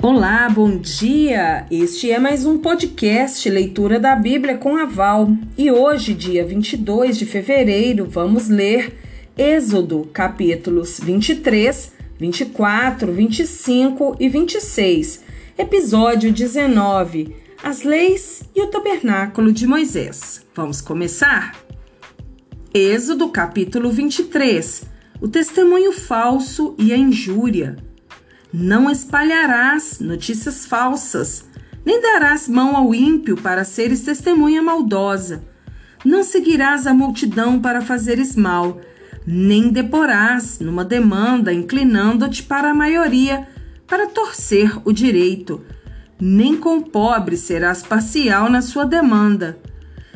[0.00, 1.66] Olá, bom dia!
[1.72, 7.18] Este é mais um podcast Leitura da Bíblia com a Val e hoje, dia 22
[7.18, 8.96] de fevereiro, vamos ler
[9.36, 15.24] Êxodo, capítulos 23, 24, 25 e 26,
[15.58, 20.46] episódio 19, As Leis e o Tabernáculo de Moisés.
[20.54, 21.56] Vamos começar?
[22.72, 24.84] Êxodo, capítulo 23,
[25.20, 27.87] o testemunho falso e a injúria.
[28.52, 31.44] Não espalharás notícias falsas,
[31.84, 35.44] nem darás mão ao ímpio para seres testemunha maldosa.
[36.02, 38.80] Não seguirás a multidão para fazeres mal,
[39.26, 43.46] nem deporás numa demanda inclinando-te para a maioria
[43.86, 45.62] para torcer o direito.
[46.18, 49.58] Nem com pobre serás parcial na sua demanda.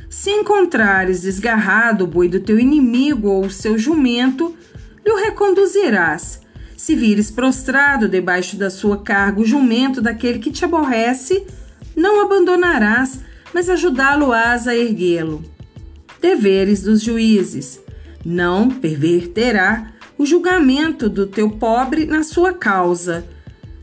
[0.08, 4.56] Se encontrares desgarrado o boi do teu inimigo ou o seu jumento,
[5.04, 6.41] lhe o reconduzirás
[6.82, 11.46] se vires prostrado debaixo da sua carga o jumento daquele que te aborrece,
[11.94, 13.20] não abandonarás,
[13.54, 15.44] mas ajudá-lo-ás a erguê-lo.
[16.20, 17.80] Deveres dos juízes:
[18.24, 23.24] não perverterá o julgamento do teu pobre na sua causa.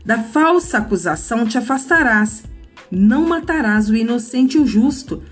[0.04, 2.42] Da falsa acusação te afastarás.
[2.90, 5.22] Não matarás o inocente e o justo,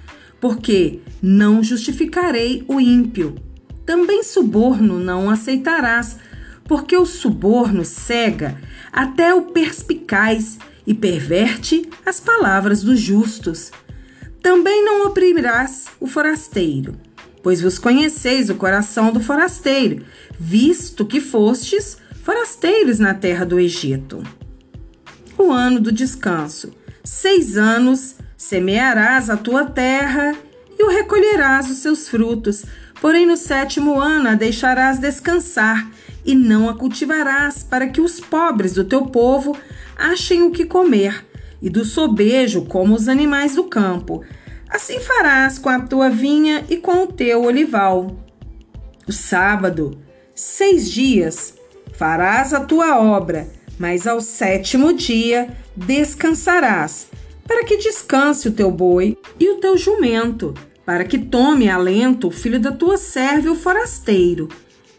[0.41, 3.35] porque não justificarei o ímpio.
[3.85, 6.17] Também suborno não aceitarás,
[6.69, 8.61] porque o suborno cega
[8.93, 13.73] até o perspicaz e perverte as palavras dos justos.
[14.43, 16.95] Também não oprimirás o forasteiro,
[17.43, 20.05] pois vos conheceis o coração do forasteiro,
[20.39, 24.23] visto que fostes forasteiros na terra do Egito.
[25.39, 26.73] O ano do descanso.
[27.03, 30.35] Seis anos semearás a tua terra
[30.79, 32.65] e o recolherás os seus frutos,
[33.01, 35.89] porém no sétimo ano a deixarás descansar
[36.29, 39.57] e não a cultivarás, para que os pobres do teu povo
[39.97, 41.25] achem o que comer,
[41.63, 44.23] e do sobejo como os animais do campo.
[44.69, 48.15] Assim farás com a tua vinha e com o teu olival.
[49.09, 49.99] O sábado,
[50.35, 51.55] seis dias,
[51.95, 53.49] farás a tua obra,
[53.79, 57.09] mas ao sétimo dia descansarás,
[57.47, 60.53] para que descanse o teu boi e o teu jumento,
[60.85, 64.47] para que tome alento o filho da tua serva e o forasteiro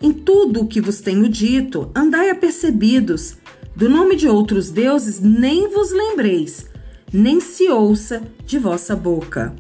[0.02, 3.36] em tudo o que vos tenho dito, andai apercebidos.
[3.76, 6.66] Do nome de outros deuses nem vos lembreis,
[7.12, 9.54] nem se ouça de vossa boca.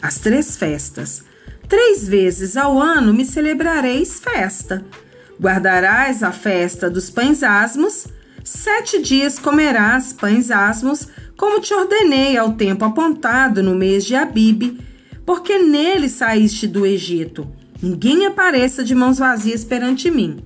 [0.00, 1.24] As três festas.
[1.68, 4.84] Três vezes ao ano me celebrareis festa.
[5.40, 8.06] Guardarás a festa dos pães asmos.
[8.44, 14.78] Sete dias comerás pães asmos, como te ordenei ao tempo apontado no mês de Abibe,
[15.24, 17.48] porque nele saíste do Egito
[17.82, 20.38] Ninguém apareça de mãos vazias perante mim.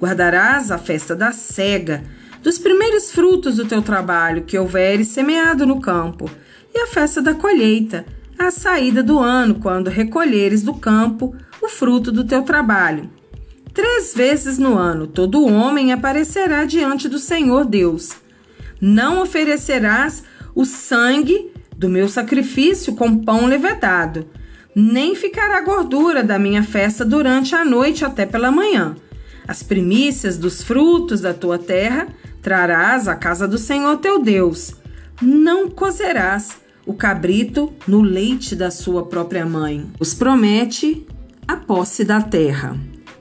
[0.00, 2.02] Guardarás a festa da cega,
[2.42, 6.30] dos primeiros frutos do teu trabalho que houveres semeado no campo,
[6.74, 8.06] e a festa da colheita,
[8.38, 13.10] a saída do ano, quando recolheres do campo o fruto do teu trabalho.
[13.74, 18.12] Três vezes no ano todo homem aparecerá diante do Senhor Deus.
[18.80, 20.24] Não oferecerás
[20.54, 24.26] o sangue do meu sacrifício com pão levedado
[24.74, 28.96] nem ficará gordura da minha festa durante a noite até pela manhã.
[29.46, 32.08] As primícias dos frutos da tua terra
[32.40, 34.74] trarás à casa do Senhor teu Deus.
[35.20, 39.86] Não cozerás o cabrito no leite da sua própria mãe.
[39.98, 41.06] Os promete
[41.46, 42.78] a posse da terra.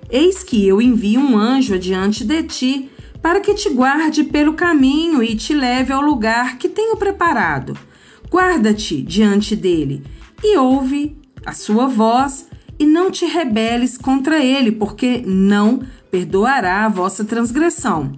[0.09, 2.89] Eis que eu envio um anjo adiante de ti,
[3.21, 7.77] para que te guarde pelo caminho e te leve ao lugar que tenho preparado.
[8.31, 10.03] Guarda-te diante dele
[10.43, 16.89] e ouve a sua voz e não te rebeles contra ele, porque não perdoará a
[16.89, 18.13] vossa transgressão.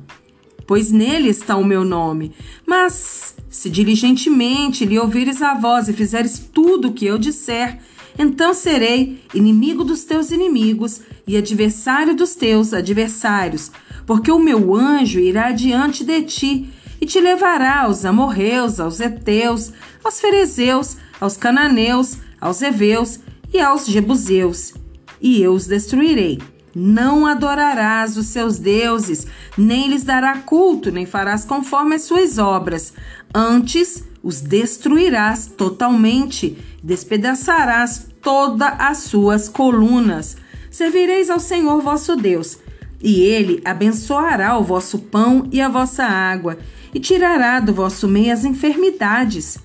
[0.68, 2.34] Pois nele está o meu nome.
[2.66, 7.80] Mas se diligentemente lhe ouvires a voz e fizeres tudo o que eu disser,
[8.18, 13.72] então serei inimigo dos teus inimigos e adversário dos teus adversários,
[14.06, 16.70] porque o meu anjo irá diante de ti
[17.00, 19.72] e te levará aos amorreus, aos heteus,
[20.04, 23.20] aos ferezeus, aos cananeus, aos heveus
[23.54, 24.74] e aos jebuseus,
[25.22, 26.40] e eu os destruirei.
[26.74, 29.28] Não adorarás os seus deuses,
[29.58, 32.94] nem lhes dará culto, nem farás conforme as suas obras.
[33.34, 40.38] Antes os destruirás totalmente, despedaçarás todas as suas colunas.
[40.70, 42.58] Servireis ao Senhor vosso Deus,
[43.02, 46.58] e ele abençoará o vosso pão e a vossa água,
[46.94, 49.58] e tirará do vosso meio as enfermidades.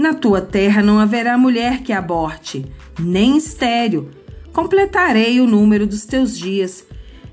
[0.00, 2.64] Na tua terra não haverá mulher que aborte,
[2.98, 4.08] nem estéril.
[4.50, 6.86] Completarei o número dos teus dias.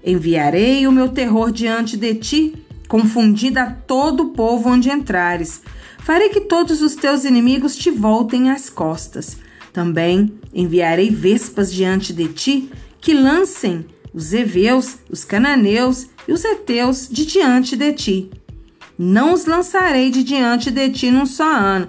[0.06, 2.54] Enviarei o meu terror diante de ti,
[2.90, 5.62] confundida a todo o povo onde entrares.
[6.00, 9.38] Farei que todos os teus inimigos te voltem às costas.
[9.72, 12.70] Também enviarei vespas diante de ti,
[13.00, 18.30] que lancem os heveus, os cananeus e os heteus de diante de ti.
[19.00, 21.88] Não os lançarei de diante de ti num só ano,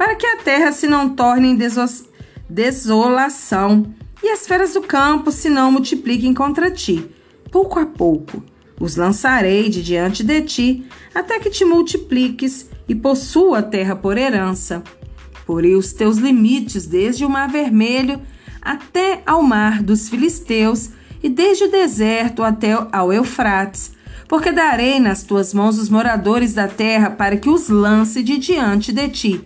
[0.00, 1.58] para que a terra se não torne em
[2.48, 7.06] desolação e as feras do campo se não multipliquem contra ti.
[7.52, 8.42] Pouco a pouco
[8.80, 14.16] os lançarei de diante de ti, até que te multipliques e possua a terra por
[14.16, 14.82] herança.
[15.44, 18.18] Porei os teus limites desde o mar vermelho
[18.62, 20.88] até ao mar dos filisteus
[21.22, 23.92] e desde o deserto até ao Eufrates,
[24.26, 28.94] porque darei nas tuas mãos os moradores da terra para que os lance de diante
[28.94, 29.44] de ti.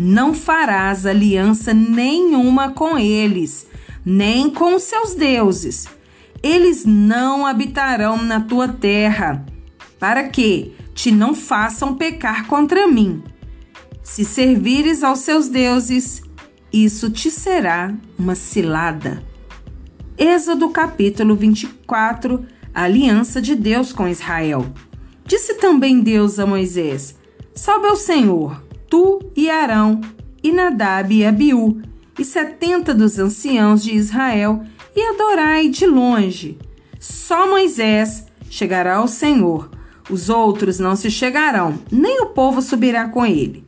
[0.00, 3.66] Não farás aliança nenhuma com eles,
[4.06, 5.88] nem com seus deuses.
[6.40, 9.44] Eles não habitarão na tua terra,
[9.98, 13.24] para que te não façam pecar contra mim.
[14.00, 16.22] Se servires aos seus deuses,
[16.72, 19.20] isso te será uma cilada.
[20.16, 24.64] Êxodo capítulo 24 A aliança de Deus com Israel.
[25.24, 27.16] Disse também Deus a Moisés:
[27.52, 30.00] Sobe ao Senhor, tu e Arão,
[30.42, 31.80] e Nadab e Abiú,
[32.18, 34.62] e setenta dos anciãos de Israel,
[34.94, 36.58] e adorai de longe.
[36.98, 39.70] Só Moisés chegará ao Senhor,
[40.10, 43.62] os outros não se chegarão, nem o povo subirá com ele.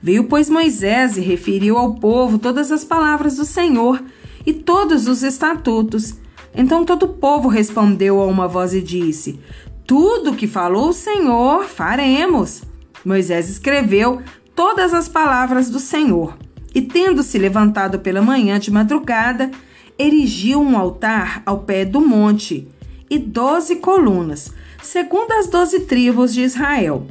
[0.00, 4.02] Veio, pois, Moisés e referiu ao povo todas as palavras do Senhor
[4.46, 6.14] e todos os estatutos.
[6.54, 9.40] Então todo o povo respondeu a uma voz e disse:
[9.86, 12.62] Tudo que falou o Senhor faremos.
[13.04, 14.20] Moisés escreveu
[14.58, 16.36] todas as palavras do Senhor.
[16.74, 19.52] E tendo-se levantado pela manhã de madrugada,
[19.96, 22.66] erigiu um altar ao pé do monte
[23.08, 24.52] e doze colunas,
[24.82, 27.06] segundo as doze tribos de Israel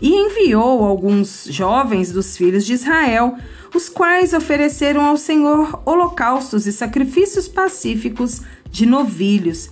[0.00, 3.36] e enviou alguns jovens dos filhos de Israel,
[3.74, 9.70] os quais ofereceram ao Senhor holocaustos e sacrifícios pacíficos de novilhos.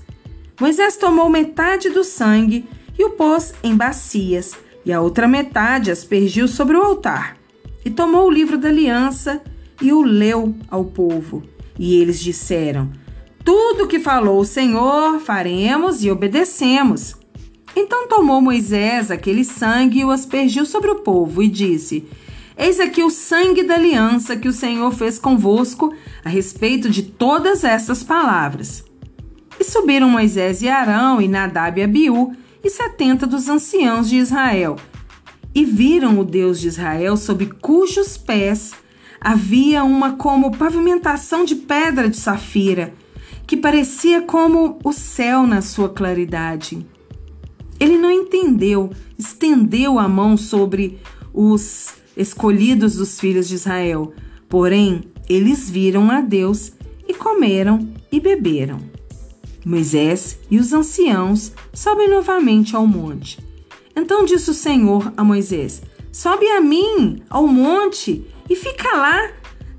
[0.61, 2.67] Moisés tomou metade do sangue
[2.99, 4.55] e o pôs em bacias,
[4.85, 7.37] e a outra metade aspergiu sobre o altar.
[7.85, 9.43] E tomou o livro da aliança
[9.81, 11.43] e o leu ao povo.
[11.79, 12.91] E eles disseram:
[13.45, 17.17] Tudo que falou o Senhor faremos e obedecemos.
[17.77, 22.07] Então tomou Moisés aquele sangue e o aspergiu sobre o povo e disse:
[22.57, 25.93] Eis aqui o sangue da aliança que o Senhor fez convosco
[26.25, 28.85] a respeito de todas estas palavras.
[29.59, 32.33] E subiram Moisés e Arão e Nadab e Abiú
[32.65, 34.77] e setenta dos anciãos de Israel.
[35.55, 38.73] E viram o Deus de Israel sob cujos pés
[39.21, 42.93] havia uma como pavimentação de pedra de safira,
[43.47, 46.87] que parecia como o céu na sua claridade.
[47.81, 50.99] Ele não entendeu, estendeu a mão sobre
[51.33, 54.13] os escolhidos dos filhos de Israel.
[54.49, 56.73] Porém, eles viram a Deus
[57.09, 58.94] e comeram e beberam.
[59.65, 63.39] Moisés e os anciãos sobem novamente ao monte.
[63.97, 65.83] Então disse o Senhor a Moisés:
[66.13, 69.31] Sobe a mim ao monte e fica lá.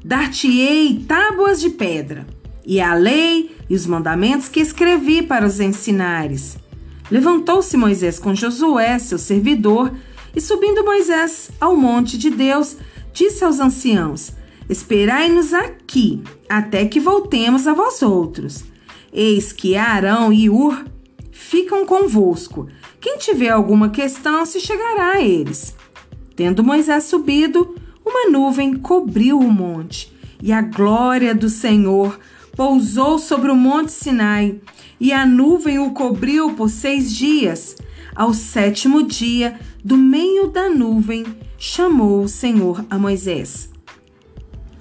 [0.03, 2.27] Dar-te-ei tábuas de pedra,
[2.65, 6.57] e a lei e os mandamentos que escrevi para os ensinares.
[7.09, 9.91] Levantou-se Moisés com Josué, seu servidor,
[10.35, 12.77] e subindo Moisés ao monte de Deus,
[13.13, 14.33] disse aos anciãos:
[14.69, 18.63] Esperai-nos aqui, até que voltemos a vós outros.
[19.17, 20.83] Eis que Arão e Ur
[21.31, 22.67] ficam convosco.
[22.99, 25.73] Quem tiver alguma questão se chegará a eles.
[26.35, 32.19] Tendo Moisés subido, uma nuvem cobriu o monte, e a glória do Senhor
[32.57, 34.59] pousou sobre o monte Sinai,
[34.99, 37.77] e a nuvem o cobriu por seis dias.
[38.13, 41.25] Ao sétimo dia, do meio da nuvem,
[41.57, 43.69] chamou o Senhor a Moisés.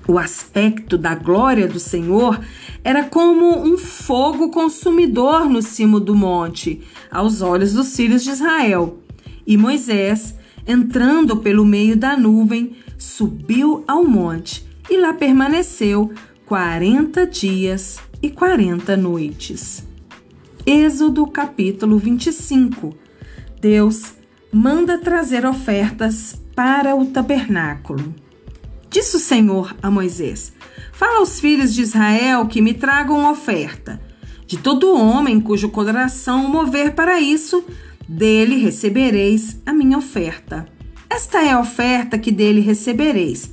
[0.06, 2.38] O aspecto da glória do Senhor
[2.84, 8.98] era como um fogo consumidor no cimo do monte, aos olhos dos filhos de Israel.
[9.46, 10.34] E Moisés,
[10.66, 16.12] entrando pelo meio da nuvem, subiu ao monte e lá permaneceu
[16.44, 19.82] quarenta dias e quarenta noites.
[20.66, 22.94] Êxodo capítulo 25
[23.60, 24.14] Deus
[24.52, 28.14] manda trazer ofertas para o tabernáculo.
[28.94, 30.52] Disse o Senhor a Moisés:
[30.92, 34.00] Fala aos filhos de Israel que me tragam oferta.
[34.46, 37.64] De todo homem cujo coração mover para isso,
[38.08, 40.68] dele recebereis a minha oferta.
[41.10, 43.50] Esta é a oferta que dele recebereis: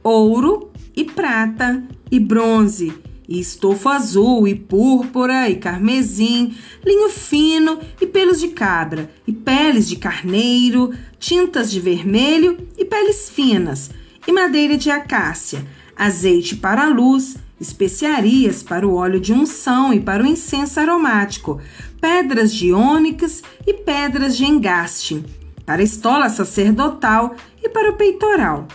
[0.00, 2.94] ouro e prata e bronze
[3.26, 6.54] e estofo azul, e púrpura, e carmesim,
[6.86, 13.28] linho fino, e pelos de cabra, e peles de carneiro, tintas de vermelho e peles
[13.28, 13.90] finas,
[14.26, 15.66] e madeira de acácia,
[15.96, 21.60] azeite para a luz, especiarias para o óleo de unção e para o incenso aromático,
[22.00, 25.24] pedras de ônix e pedras de engaste,
[25.64, 28.66] para a estola sacerdotal e para o peitoral.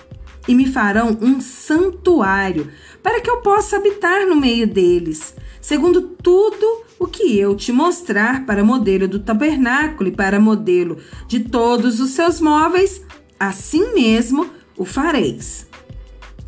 [0.48, 2.72] E me farão um santuário,
[3.04, 8.46] para que eu possa habitar no meio deles, segundo tudo o que eu te mostrar
[8.46, 13.02] para modelo do tabernáculo e para modelo de todos os seus móveis,
[13.40, 15.68] assim mesmo o fareis.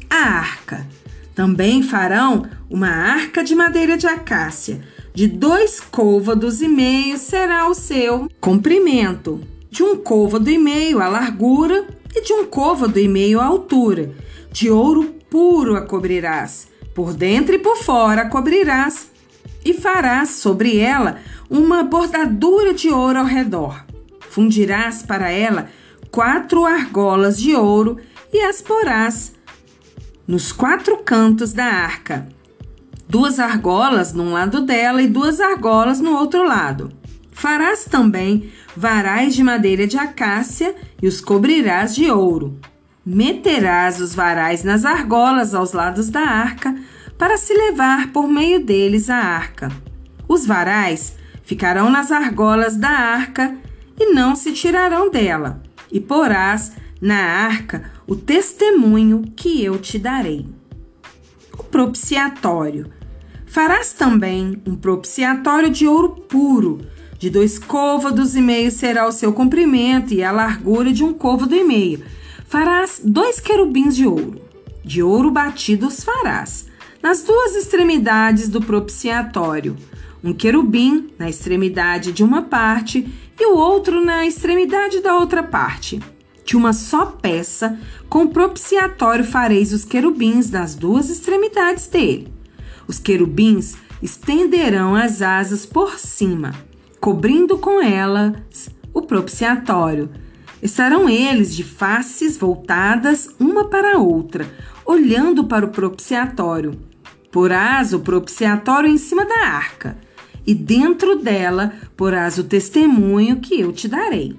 [0.09, 0.87] A arca.
[1.35, 4.81] Também farão uma arca de madeira de acácia,
[5.13, 11.09] de dois côvados e meio será o seu comprimento, de um côvado e meio a
[11.09, 11.85] largura
[12.15, 14.11] e de um côvado e meio a altura.
[14.51, 19.09] De ouro puro a cobrirás, por dentro e por fora a cobrirás,
[19.63, 21.19] e farás sobre ela
[21.49, 23.85] uma bordadura de ouro ao redor.
[24.29, 25.69] Fundirás para ela
[26.11, 27.97] quatro argolas de ouro
[28.31, 29.33] e as porás
[30.27, 32.27] nos quatro cantos da arca.
[33.07, 36.91] Duas argolas num lado dela e duas argolas no outro lado.
[37.31, 42.57] Farás também varais de madeira de acácia e os cobrirás de ouro.
[43.05, 46.75] Meterás os varais nas argolas aos lados da arca,
[47.17, 49.71] para se levar por meio deles a arca.
[50.27, 53.57] Os varais ficarão nas argolas da arca
[53.99, 55.61] e não se tirarão dela,
[55.91, 56.71] e porás
[57.01, 60.45] na arca o testemunho que eu te darei.
[61.57, 62.91] O propiciatório.
[63.45, 66.81] Farás também um propiciatório de ouro puro,
[67.17, 71.55] de dois côvados e meio será o seu comprimento e a largura de um côvado
[71.55, 72.03] e meio.
[72.49, 74.41] Farás dois querubins de ouro.
[74.83, 76.67] De ouro batido os farás,
[77.01, 79.77] nas duas extremidades do propiciatório.
[80.21, 83.07] Um querubim na extremidade de uma parte
[83.39, 86.01] e o outro na extremidade da outra parte.
[86.45, 87.79] De uma só peça,
[88.09, 92.33] com propiciatório fareis os querubins nas duas extremidades dele.
[92.87, 96.53] Os querubins estenderão as asas por cima
[97.01, 100.11] cobrindo com elas o propiciatório.
[100.61, 104.47] Estarão eles de faces voltadas uma para a outra,
[104.85, 106.79] olhando para o propiciatório.
[107.31, 109.97] Porás o propiciatório em cima da arca,
[110.45, 114.35] e dentro dela porás o testemunho que eu te darei.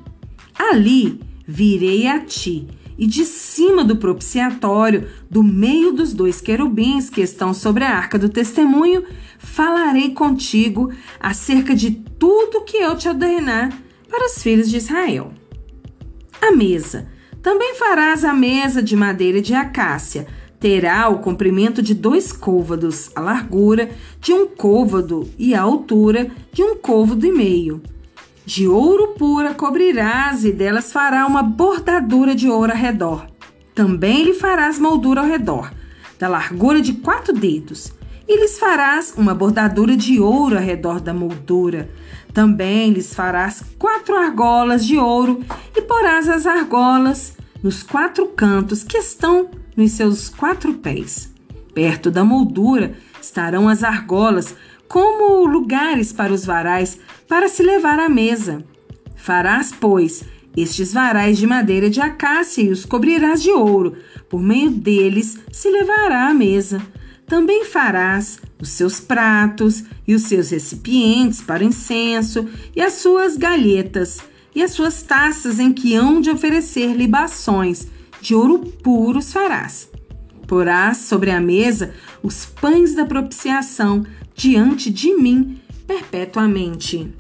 [0.57, 1.19] Ali
[1.53, 2.67] virei a ti,
[2.97, 8.19] e de cima do propiciatório, do meio dos dois querubins que estão sobre a arca
[8.19, 9.05] do testemunho,
[9.39, 10.91] falarei contigo
[11.21, 13.71] acerca de tudo que eu te ordenar
[14.09, 15.33] para os filhos de Israel.
[16.41, 17.09] A mesa.
[17.43, 20.27] Também farás a mesa de madeira de acácia.
[20.59, 23.91] Terá o comprimento de dois côvados, a largura
[24.21, 27.83] de um côvado e a altura de um côvado e meio.
[28.45, 33.27] De ouro pura cobrirás e delas fará uma bordadura de ouro ao redor.
[33.73, 35.73] Também lhe farás moldura ao redor,
[36.19, 37.93] da largura de quatro dedos
[38.29, 41.89] e lhes farás uma bordadura de ouro ao redor da moldura.
[42.35, 45.45] Também lhes farás quatro argolas de ouro
[45.77, 51.33] e porás as argolas nos quatro cantos que estão nos seus quatro pés.
[51.73, 54.55] Perto da moldura estarão as argolas
[54.93, 58.63] como lugares para os varais para se levar à mesa.
[59.17, 60.23] Farás, pois,
[60.55, 63.97] estes varais de madeira de acácia e os cobrirás de ouro.
[64.29, 66.83] Por meio deles se levará à mesa.
[67.27, 72.47] Também farás os seus pratos e os seus recipientes para incenso
[72.77, 74.21] e as suas galhetas
[74.55, 77.89] e as suas taças em que hão de oferecer libações
[78.21, 79.89] de ouro puros farás.
[80.47, 84.05] Porás sobre a mesa os pães da propiciação
[84.35, 87.13] diante de mim perpetuamente.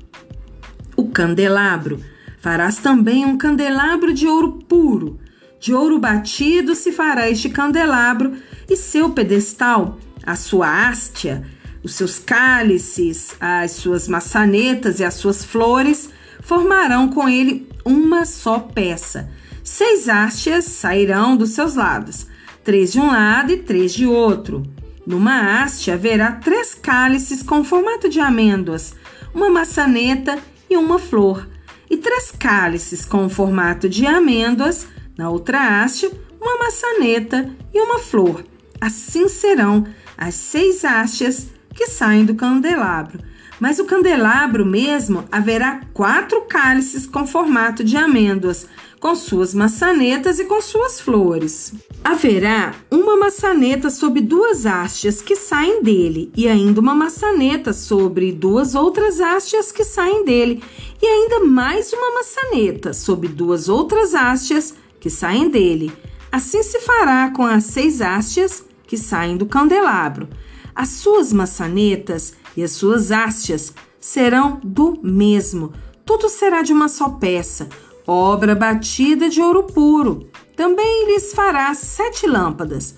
[0.96, 2.00] O candelabro.
[2.40, 5.20] Farás também um candelabro de ouro puro.
[5.60, 8.32] De ouro batido se fará este candelabro
[8.68, 11.46] e seu pedestal, a sua hástia,
[11.84, 18.58] os seus cálices, as suas maçanetas e as suas flores formarão com ele uma só
[18.58, 19.30] peça.
[19.62, 22.26] Seis hastes sairão dos seus lados,
[22.64, 24.62] três de um lado e três de outro.
[25.06, 28.94] Numa haste haverá três cálices com formato de amêndoas,
[29.34, 30.38] uma maçaneta
[30.70, 31.48] e uma flor,
[31.90, 38.44] e três cálices com formato de amêndoas, na outra haste, uma maçaneta e uma flor.
[38.80, 43.20] Assim serão as seis hastes que saem do candelabro.
[43.58, 48.66] Mas o candelabro mesmo haverá quatro cálices com formato de amêndoas,
[49.02, 51.74] com suas maçanetas e com suas flores.
[52.04, 58.76] Haverá uma maçaneta sobre duas hastes que saem dele, e ainda uma maçaneta sobre duas
[58.76, 60.62] outras hastes que saem dele,
[61.02, 65.92] e ainda mais uma maçaneta sobre duas outras hastes que saem dele.
[66.30, 70.28] Assim se fará com as seis hastes que saem do candelabro.
[70.76, 75.72] As suas maçanetas e as suas hastes serão do mesmo.
[76.06, 77.68] Tudo será de uma só peça,
[78.06, 80.28] obra batida de ouro puro.
[80.56, 82.94] Também lhes fará sete lâmpadas,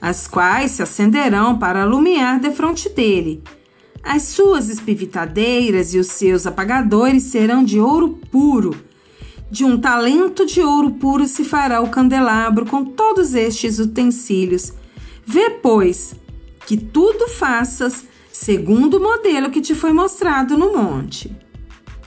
[0.00, 3.42] as quais se acenderão para alumiar defronte dele.
[4.02, 8.74] As suas espivitadeiras e os seus apagadores serão de ouro puro.
[9.50, 14.72] De um talento de ouro puro se fará o candelabro com todos estes utensílios.
[15.26, 16.14] Vê, pois,
[16.66, 21.34] que tudo faças segundo o modelo que te foi mostrado no monte.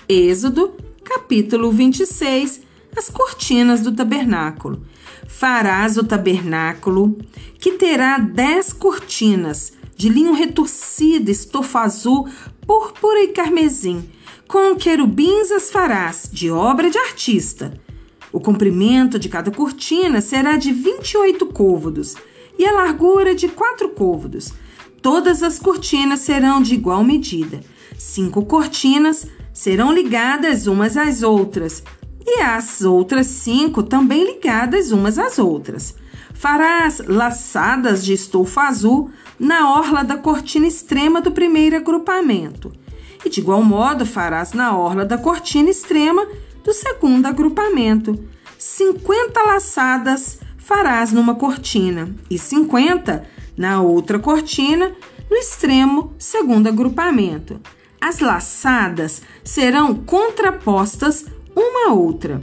[0.08, 0.74] Êxodo,
[1.13, 2.62] capítulo 26,
[2.96, 4.86] as cortinas do tabernáculo.
[5.27, 7.18] Farás o tabernáculo,
[7.60, 12.30] que terá dez cortinas, de linho retorcido, estofa azul,
[12.65, 14.10] púrpura e carmesim.
[14.48, 17.74] Com querubins as farás, de obra de artista.
[18.32, 22.15] O comprimento de cada cortina será de 28 côvados
[22.58, 24.53] e a largura de quatro côvados.
[25.01, 27.60] Todas as cortinas serão de igual medida.
[27.98, 31.84] Cinco cortinas serão ligadas umas às outras,
[32.25, 35.96] e as outras cinco também ligadas umas às outras.
[36.34, 42.72] Farás laçadas de estofa azul na orla da cortina extrema do primeiro agrupamento,
[43.25, 46.27] e de igual modo farás na orla da cortina extrema
[46.63, 48.17] do segundo agrupamento.
[48.58, 53.24] Cinquenta laçadas farás numa cortina e 50
[53.58, 54.91] na outra cortina,
[55.29, 57.60] no extremo segundo agrupamento.
[58.01, 62.41] As laçadas serão contrapostas uma à outra.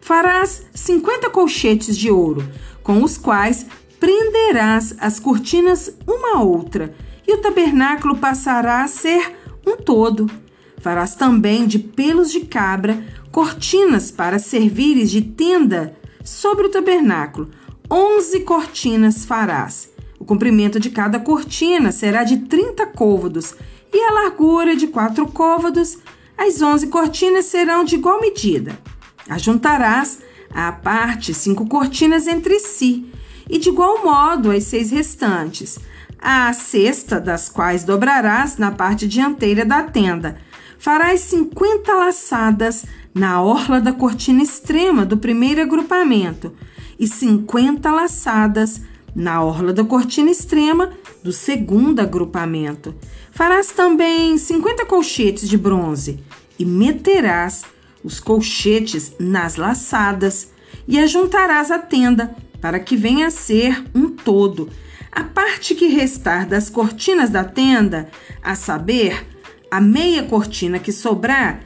[0.00, 2.48] Farás 50 colchetes de ouro,
[2.82, 3.66] com os quais
[3.98, 6.94] prenderás as cortinas uma à outra,
[7.26, 9.34] e o tabernáculo passará a ser
[9.66, 10.30] um todo.
[10.78, 17.50] Farás também de pelos de cabra cortinas para servires de tenda Sobre o tabernáculo,
[17.88, 19.88] onze cortinas farás.
[20.18, 23.54] O comprimento de cada cortina será de 30 côvados
[23.96, 25.96] e a largura de quatro côvados.
[26.36, 28.78] As onze cortinas serão de igual medida.
[29.26, 30.18] Ajuntarás
[30.54, 33.10] à parte cinco cortinas entre si,
[33.48, 35.78] e de igual modo as seis restantes.
[36.20, 40.36] A sexta das quais dobrarás na parte dianteira da tenda.
[40.78, 46.52] Farás cinquenta laçadas na orla da cortina extrema do primeiro agrupamento
[46.98, 48.82] e 50 laçadas
[49.14, 50.90] na orla da cortina extrema
[51.24, 52.94] do segundo agrupamento.
[53.36, 56.20] Farás também 50 colchetes de bronze
[56.58, 57.64] e meterás
[58.02, 60.52] os colchetes nas laçadas
[60.88, 64.70] e ajuntarás a tenda para que venha a ser um todo.
[65.12, 68.08] A parte que restar das cortinas da tenda,
[68.42, 69.26] a saber,
[69.70, 71.60] a meia cortina que sobrar,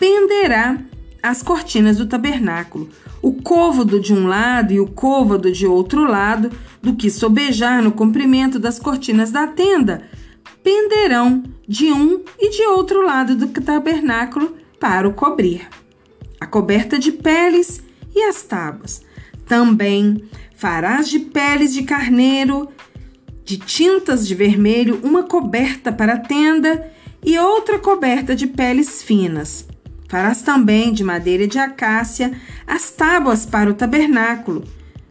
[0.00, 0.76] penderá
[1.22, 2.90] as cortinas do tabernáculo,
[3.22, 6.50] o côvado de um lado e o côvado de outro lado,
[6.82, 10.02] do que sobejar no comprimento das cortinas da tenda,
[10.62, 15.68] penderão de um e de outro lado do tabernáculo para o cobrir.
[16.40, 17.82] A coberta de peles
[18.14, 19.02] e as tábuas.
[19.46, 20.24] Também
[20.56, 22.68] farás de peles de carneiro,
[23.44, 26.90] de tintas de vermelho, uma coberta para a tenda
[27.24, 29.66] e outra coberta de peles finas.
[30.08, 34.64] Farás também de madeira de acácia as tábuas para o tabernáculo,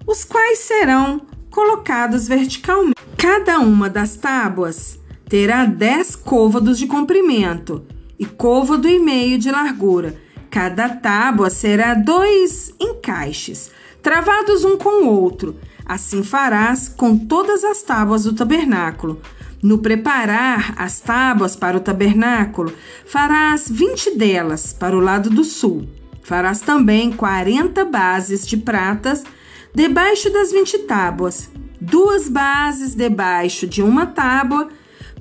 [0.06, 2.96] os quais serão colocados verticalmente.
[3.18, 5.01] Cada uma das tábuas
[5.32, 7.86] terá dez côvados de comprimento
[8.20, 10.18] e côvado e meio de largura.
[10.50, 13.72] Cada tábua será dois encaixes,
[14.04, 15.56] travados um com o outro.
[15.86, 19.22] Assim farás com todas as tábuas do tabernáculo.
[19.64, 22.74] No preparar as tábuas para o tabernáculo,
[23.06, 25.88] farás vinte delas para o lado do sul.
[26.22, 29.24] Farás também quarenta bases de pratas
[29.74, 34.68] debaixo das vinte tábuas, duas bases debaixo de uma tábua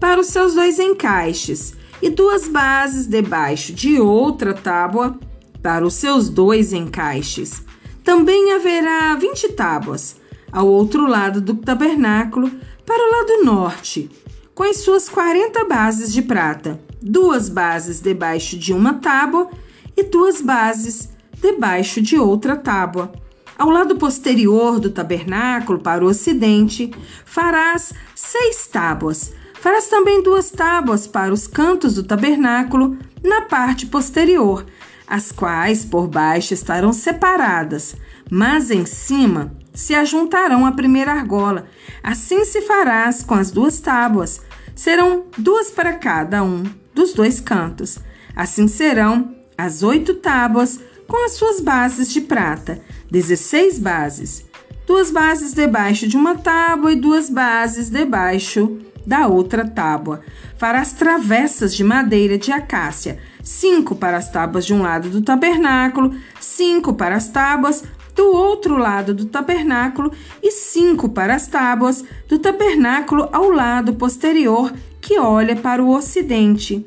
[0.01, 5.19] para os seus dois encaixes, e duas bases debaixo de outra tábua
[5.63, 7.63] para os seus dois encaixes.
[8.03, 10.17] Também haverá vinte tábuas
[10.51, 12.51] ao outro lado do tabernáculo,
[12.85, 14.11] para o lado norte,
[14.55, 19.49] com as suas 40 bases de prata, duas bases debaixo de uma tábua
[19.97, 21.11] e duas bases
[21.41, 23.13] debaixo de outra tábua.
[23.57, 26.91] Ao lado posterior do tabernáculo, para o ocidente,
[27.25, 34.65] farás seis tábuas, Farás também duas tábuas para os cantos do tabernáculo na parte posterior,
[35.07, 37.95] as quais por baixo estarão separadas,
[38.31, 41.67] mas em cima se ajuntarão à primeira argola.
[42.03, 44.41] Assim se farás com as duas tábuas.
[44.75, 47.99] Serão duas para cada um dos dois cantos.
[48.35, 54.47] Assim serão as oito tábuas com as suas bases de prata, dezesseis bases,
[54.87, 60.21] duas bases debaixo de uma tábua e duas bases debaixo da outra tábua.
[60.57, 66.15] Farás travessas de madeira de acácia, cinco para as tábuas de um lado do tabernáculo,
[66.39, 67.83] cinco para as tábuas
[68.15, 74.73] do outro lado do tabernáculo e cinco para as tábuas do tabernáculo ao lado posterior
[75.01, 76.87] que olha para o ocidente.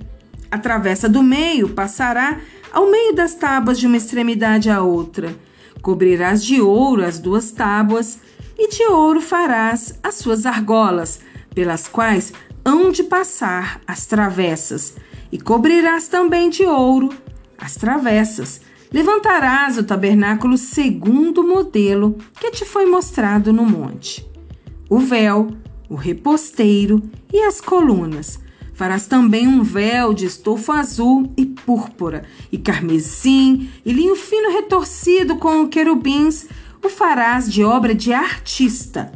[0.50, 2.40] A travessa do meio passará
[2.72, 5.36] ao meio das tábuas de uma extremidade à outra.
[5.82, 8.20] Cobrirás de ouro as duas tábuas
[8.58, 11.20] e de ouro farás as suas argolas
[11.54, 12.34] pelas quais
[12.66, 14.96] hão de passar as travessas,
[15.32, 17.10] e cobrirás também de ouro
[17.58, 18.62] as travessas.
[18.92, 24.24] Levantarás o tabernáculo segundo o modelo que te foi mostrado no monte.
[24.88, 25.48] O véu,
[25.90, 28.40] o reposteiro e as colunas.
[28.76, 35.38] Farás também um véu de estofo azul e púrpura, e carmesim, e linho fino retorcido
[35.38, 36.48] com querubins.
[36.84, 39.12] O farás de obra de artista.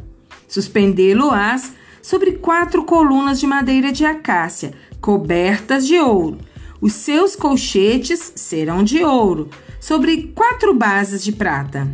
[0.48, 1.72] Suspendê-lo-ás
[2.08, 6.38] sobre quatro colunas de madeira de acácia, cobertas de ouro.
[6.80, 11.86] Os seus colchetes serão de ouro, sobre quatro bases de prata.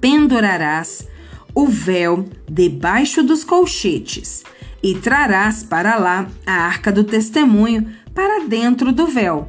[0.00, 1.06] Pendurarás
[1.54, 4.42] o véu debaixo dos colchetes
[4.82, 9.48] e trarás para lá a arca do testemunho para dentro do véu.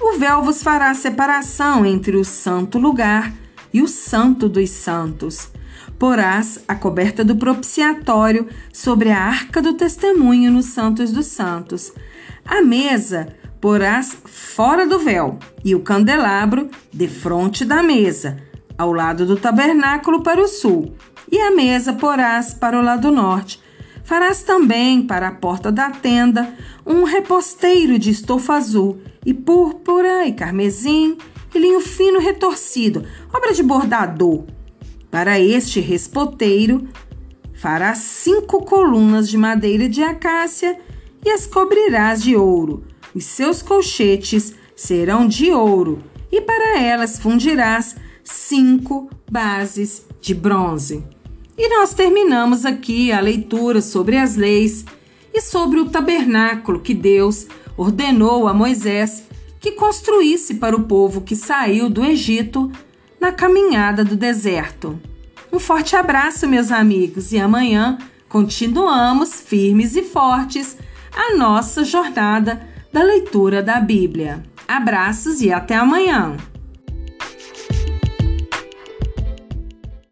[0.00, 3.32] O véu vos fará separação entre o santo lugar
[3.72, 5.52] e o santo dos santos
[5.98, 11.92] porás a coberta do propiciatório sobre a arca do testemunho nos Santos dos Santos.
[12.44, 13.28] A mesa
[13.60, 18.36] porás fora do véu e o candelabro defronte da mesa,
[18.76, 20.94] ao lado do tabernáculo para o sul,
[21.30, 23.60] e a mesa porás para o lado norte.
[24.04, 26.54] Farás também para a porta da tenda
[26.86, 31.18] um reposteiro de estofa azul e púrpura e carmesim
[31.52, 34.44] e linho fino retorcido, obra de bordador
[35.16, 36.86] para este respoteiro,
[37.54, 40.78] farás cinco colunas de madeira de acácia
[41.24, 42.84] e as cobrirás de ouro.
[43.14, 51.02] Os seus colchetes serão de ouro, e para elas fundirás cinco bases de bronze.
[51.56, 54.84] E nós terminamos aqui a leitura sobre as leis
[55.32, 59.22] e sobre o tabernáculo que Deus ordenou a Moisés
[59.58, 62.70] que construísse para o povo que saiu do Egito
[63.26, 65.00] na caminhada do deserto.
[65.52, 70.78] Um forte abraço, meus amigos, e amanhã continuamos firmes e fortes
[71.12, 72.62] a nossa jornada
[72.92, 74.44] da leitura da Bíblia.
[74.68, 76.36] Abraços e até amanhã!